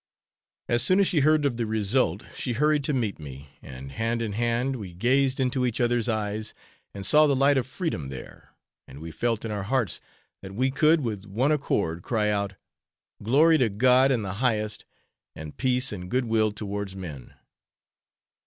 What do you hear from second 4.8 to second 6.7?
gazed into each other's eyes